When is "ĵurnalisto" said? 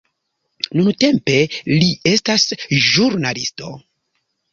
2.87-3.71